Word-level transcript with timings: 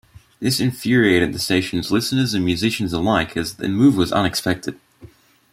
This 0.39 0.59
infuriated 0.59 1.31
the 1.31 1.37
station's 1.37 1.91
listeners 1.91 2.33
and 2.33 2.43
musicians 2.43 2.91
alike 2.91 3.37
as 3.37 3.57
the 3.57 3.69
move 3.69 3.95
was 3.95 4.11
unexpected. 4.11 4.79